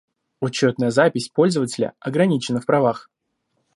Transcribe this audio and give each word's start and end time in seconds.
Учетная 0.41 0.89
запись 0.89 1.29
пользователя 1.29 1.93
ограничена 1.99 2.59
в 2.59 2.65
правах 2.65 3.07